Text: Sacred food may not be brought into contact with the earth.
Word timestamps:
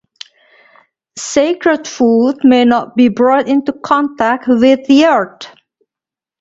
Sacred 1.19 1.87
food 1.87 2.37
may 2.43 2.65
not 2.65 2.95
be 2.95 3.07
brought 3.07 3.47
into 3.47 3.71
contact 3.71 4.45
with 4.47 4.87
the 4.87 5.05
earth. 5.05 5.45